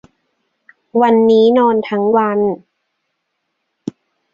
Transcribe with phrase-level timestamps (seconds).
[1.01, 2.39] วันนี้นอนทั้งวัน